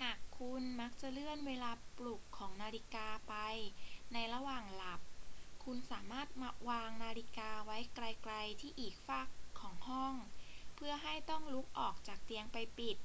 [0.00, 3.34] หากคุณมักจะเลื่อนเวลาปลุกของนาฬิกาไป
[4.12, 5.00] ในระหว่างหลับ
[5.64, 6.28] คุณสามารถ
[6.68, 9.28] วางนาฬิกาไว้ไกล ๆ ที่อีกฟาก
[9.60, 10.14] ของห้อง
[10.74, 12.96] เพื่อให้ต้องลุกออกจากเตียงไปปิด